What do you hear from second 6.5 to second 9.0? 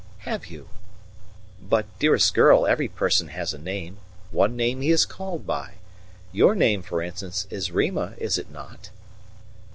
name, for instance, is Rima, is it not?"